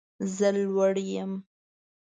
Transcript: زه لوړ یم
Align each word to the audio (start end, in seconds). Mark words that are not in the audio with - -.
زه 0.35 0.49
لوړ 0.57 0.95
یم 1.15 1.31